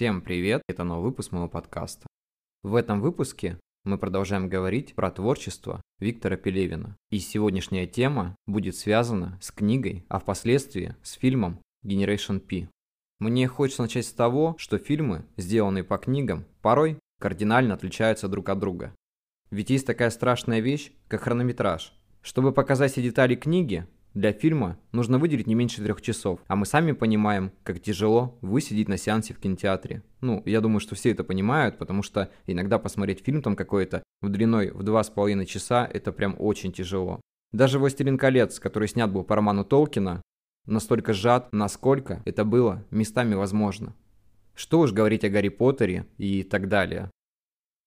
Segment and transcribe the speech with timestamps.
[0.00, 2.06] Всем привет, это новый выпуск моего подкаста.
[2.62, 6.96] В этом выпуске мы продолжаем говорить про творчество Виктора Пелевина.
[7.10, 12.70] И сегодняшняя тема будет связана с книгой, а впоследствии с фильмом Generation P.
[13.18, 18.58] Мне хочется начать с того, что фильмы, сделанные по книгам, порой кардинально отличаются друг от
[18.58, 18.94] друга.
[19.50, 21.92] Ведь есть такая страшная вещь, как хронометраж.
[22.22, 26.66] Чтобы показать все детали книги, для фильма нужно выделить не меньше трех часов, а мы
[26.66, 30.02] сами понимаем, как тяжело высидеть на сеансе в кинотеатре.
[30.20, 34.28] Ну, я думаю, что все это понимают, потому что иногда посмотреть фильм там какой-то в
[34.28, 37.20] длиной в два с половиной часа, это прям очень тяжело.
[37.52, 40.22] Даже «Властелин колец», который снят был по роману Толкина,
[40.66, 43.94] настолько сжат, насколько это было местами возможно.
[44.54, 47.10] Что уж говорить о Гарри Поттере и так далее.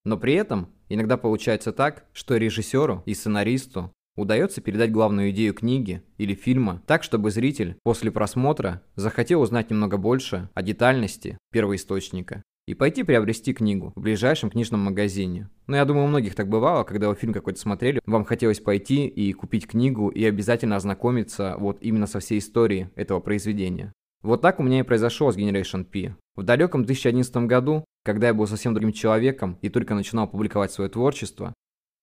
[0.05, 6.03] Но при этом иногда получается так, что режиссеру и сценаристу удается передать главную идею книги
[6.17, 12.73] или фильма так, чтобы зритель после просмотра захотел узнать немного больше о детальности первоисточника и
[12.73, 15.49] пойти приобрести книгу в ближайшем книжном магазине.
[15.67, 19.07] Но я думаю, у многих так бывало, когда вы фильм какой-то смотрели, вам хотелось пойти
[19.07, 23.91] и купить книгу и обязательно ознакомиться вот именно со всей историей этого произведения.
[24.21, 26.15] Вот так у меня и произошло с Generation P.
[26.35, 30.89] В далеком 2011 году, когда я был совсем другим человеком и только начинал публиковать свое
[30.89, 31.53] творчество,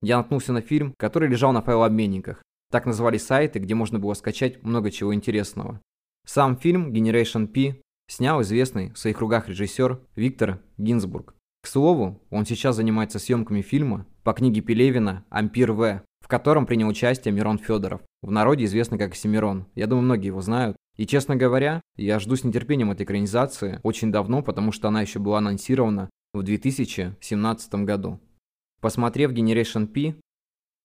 [0.02, 2.42] я наткнулся на фильм, который лежал на файлообменниках.
[2.70, 5.80] Так назывались сайты, где можно было скачать много чего интересного.
[6.26, 11.34] Сам фильм Generation P снял известный в своих кругах режиссер Виктор Гинзбург.
[11.62, 16.88] К слову, он сейчас занимается съемками фильма по книге Пелевина «Ампир В», в котором принял
[16.88, 19.66] участие Мирон Федоров, в народе известный как Семирон.
[19.74, 20.76] Я думаю, многие его знают.
[20.96, 25.18] И, честно говоря, я жду с нетерпением этой экранизации очень давно, потому что она еще
[25.18, 28.20] была анонсирована в 2017 году.
[28.80, 30.14] Посмотрев Generation P,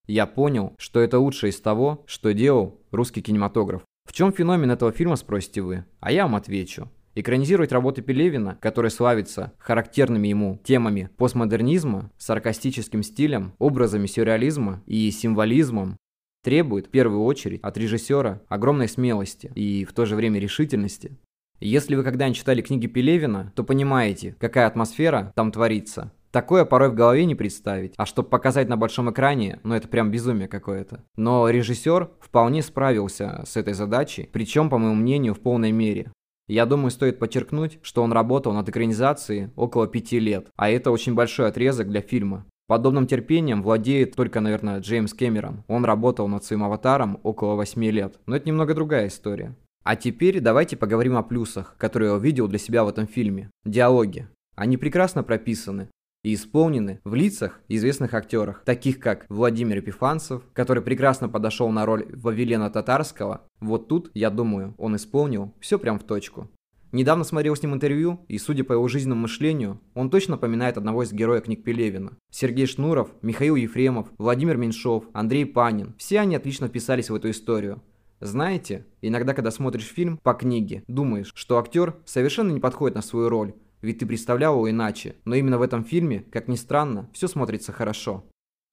[0.08, 3.84] я понял, что это лучшее из того, что делал русский кинематограф.
[4.06, 5.86] В чем феномен этого фильма, спросите вы?
[6.00, 6.92] А я вам отвечу.
[7.16, 15.98] Экранизировать работы Пелевина, который славится характерными ему темами постмодернизма, саркастическим стилем, образами сюрреализма и символизмом,
[16.44, 21.18] требует в первую очередь от режиссера огромной смелости и в то же время решительности.
[21.62, 26.12] Если вы когда-нибудь читали книги Пелевина, то понимаете, какая атмосфера там творится.
[26.36, 30.12] Такое порой в голове не представить, а чтобы показать на большом экране, ну это прям
[30.12, 31.02] безумие какое-то.
[31.16, 36.12] Но режиссер вполне справился с этой задачей, причем, по моему мнению, в полной мере.
[36.50, 41.14] Я думаю, стоит подчеркнуть, что он работал над экранизацией около пяти лет, а это очень
[41.14, 42.46] большой отрезок для фильма.
[42.68, 45.64] Подобным терпением владеет только, наверное, Джеймс Кэмерон.
[45.70, 48.20] Он работал над своим аватаром около восьми лет.
[48.26, 49.56] Но это немного другая история.
[49.86, 53.50] А теперь давайте поговорим о плюсах, которые я увидел для себя в этом фильме.
[53.64, 54.28] Диалоги.
[54.56, 55.90] Они прекрасно прописаны,
[56.26, 62.08] и исполнены в лицах известных актерах, таких как Владимир Епифанцев, который прекрасно подошел на роль
[62.16, 63.44] Вавилена Татарского.
[63.60, 66.50] Вот тут, я думаю, он исполнил все прям в точку.
[66.92, 71.04] Недавно смотрел с ним интервью, и судя по его жизненному мышлению, он точно напоминает одного
[71.04, 72.14] из героев книг Пелевина.
[72.32, 75.94] Сергей Шнуров, Михаил Ефремов, Владимир Меньшов, Андрей Панин.
[76.00, 77.84] Все они отлично вписались в эту историю.
[78.20, 83.30] Знаете, иногда, когда смотришь фильм по книге, думаешь, что актер совершенно не подходит на свою
[83.30, 85.16] роль, ведь ты представлял его иначе.
[85.26, 88.24] Но именно в этом фильме, как ни странно, все смотрится хорошо.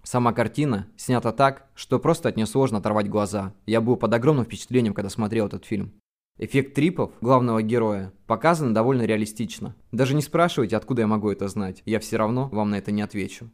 [0.03, 3.55] Сама картина снята так, что просто от нее сложно оторвать глаза.
[3.67, 5.93] Я был под огромным впечатлением, когда смотрел этот фильм.
[6.39, 9.77] Эффект трипов главного героя показан довольно реалистично.
[9.93, 13.03] Даже не спрашивайте, откуда я могу это знать, я все равно вам на это не
[13.03, 13.51] отвечу.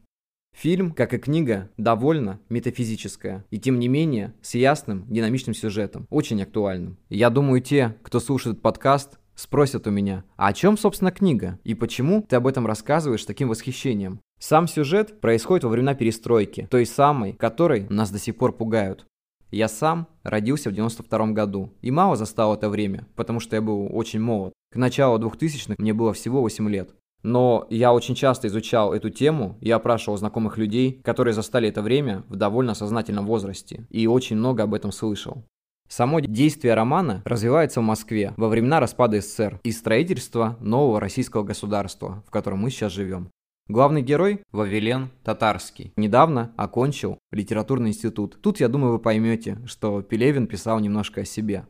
[0.56, 6.42] Фильм, как и книга, довольно метафизическая, и тем не менее с ясным, динамичным сюжетом, очень
[6.42, 6.98] актуальным.
[7.10, 11.60] Я думаю, те, кто слушает подкаст, Спросят у меня, а о чем, собственно, книга?
[11.62, 14.18] И почему ты об этом рассказываешь с таким восхищением?
[14.40, 19.06] Сам сюжет происходит во времена перестройки, той самой, которой нас до сих пор пугают.
[19.52, 23.88] Я сам родился в 92 году и мало застал это время, потому что я был
[23.92, 24.54] очень молод.
[24.72, 26.90] К началу 2000-х мне было всего 8 лет.
[27.22, 32.24] Но я очень часто изучал эту тему и опрашивал знакомых людей, которые застали это время
[32.28, 35.44] в довольно сознательном возрасте, и очень много об этом слышал.
[35.88, 42.22] Само действие романа развивается в Москве во времена распада СССР и строительства нового российского государства,
[42.26, 43.30] в котором мы сейчас живем.
[43.68, 45.92] Главный герой– Вавилен Татарский.
[45.96, 48.38] Недавно окончил литературный институт.
[48.40, 51.66] Тут, я думаю, вы поймете, что Пелевин писал немножко о себе.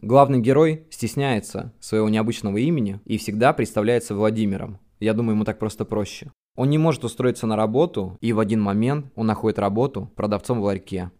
[0.00, 4.78] Главный герой стесняется своего необычного имени и всегда представляется Владимиром.
[5.00, 6.30] Я думаю, ему так просто проще.
[6.56, 10.64] Он не может устроиться на работу, и в один момент он находит работу продавцом в
[10.64, 11.10] ларьке.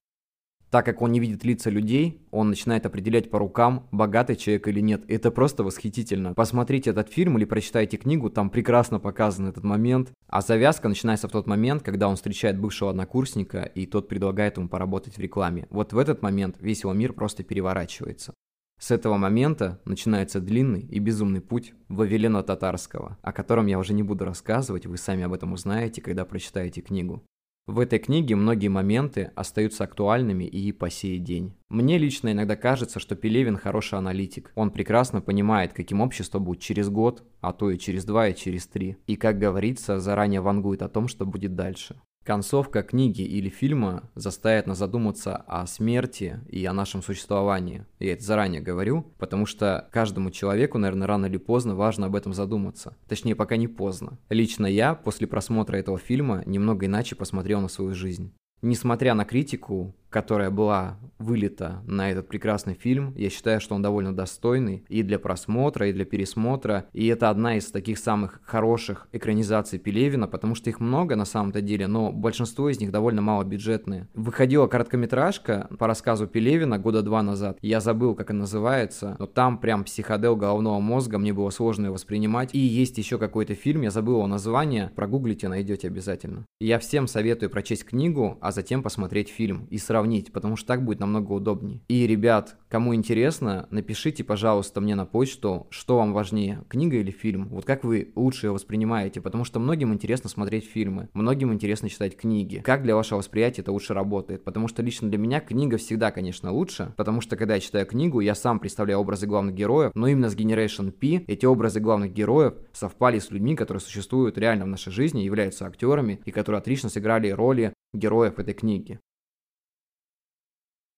[0.75, 4.81] Так как он не видит лица людей, он начинает определять по рукам, богатый человек или
[4.81, 5.05] нет.
[5.07, 6.35] Это просто восхитительно.
[6.35, 10.11] Посмотрите этот фильм или прочитайте книгу, там прекрасно показан этот момент.
[10.27, 14.69] А завязка начинается в тот момент, когда он встречает бывшего однокурсника, и тот предлагает ему
[14.69, 15.69] поработать в рекламе.
[15.71, 18.35] Вот в этот момент весь его мир просто переворачивается.
[18.81, 24.03] С этого момента начинается длинный и безумный путь Вавилена Татарского, о котором я уже не
[24.03, 27.23] буду рассказывать, вы сами об этом узнаете, когда прочитаете книгу.
[27.67, 31.55] В этой книге многие моменты остаются актуальными и по сей день.
[31.71, 34.53] Мне лично иногда кажется, что Пелевин хороший аналитик.
[34.55, 38.67] Он прекрасно понимает, каким общество будет через год, а то и через два, и через
[38.67, 38.99] три.
[39.07, 41.99] И, как говорится, заранее вангует о том, что будет дальше.
[42.25, 47.85] Концовка книги или фильма заставит нас задуматься о смерти и о нашем существовании.
[47.99, 52.33] Я это заранее говорю, потому что каждому человеку, наверное, рано или поздно важно об этом
[52.33, 52.97] задуматься.
[53.09, 54.19] Точнее, пока не поздно.
[54.31, 58.33] Лично я после просмотра этого фильма немного иначе посмотрел на свою жизнь.
[58.63, 63.13] Несмотря на критику, которая была вылита на этот прекрасный фильм.
[63.17, 66.87] Я считаю, что он довольно достойный и для просмотра, и для пересмотра.
[66.93, 71.61] И это одна из таких самых хороших экранизаций Пелевина, потому что их много на самом-то
[71.61, 74.09] деле, но большинство из них довольно малобюджетные.
[74.15, 77.59] Выходила короткометражка по рассказу Пелевина года два назад.
[77.61, 81.93] Я забыл, как она называется, но там прям психодел головного мозга, мне было сложно ее
[81.93, 82.55] воспринимать.
[82.55, 86.45] И есть еще какой-то фильм, я забыл его название, прогуглите, найдете обязательно.
[86.61, 90.85] Я всем советую прочесть книгу, а затем посмотреть фильм и сравнить сравнить, потому что так
[90.85, 91.81] будет намного удобнее.
[91.89, 97.49] И, ребят, кому интересно, напишите, пожалуйста, мне на почту, что вам важнее, книга или фильм.
[97.49, 102.17] Вот как вы лучше ее воспринимаете, потому что многим интересно смотреть фильмы, многим интересно читать
[102.17, 102.59] книги.
[102.65, 104.45] Как для вашего восприятия это лучше работает?
[104.45, 108.21] Потому что лично для меня книга всегда, конечно, лучше, потому что когда я читаю книгу,
[108.21, 112.55] я сам представляю образы главных героев, но именно с Generation P эти образы главных героев
[112.73, 117.31] совпали с людьми, которые существуют реально в нашей жизни, являются актерами и которые отлично сыграли
[117.31, 118.99] роли героев этой книги.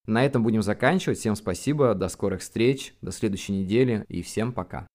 [0.07, 1.19] На этом будем заканчивать.
[1.19, 4.87] Всем спасибо, до скорых встреч, до следующей недели и всем пока.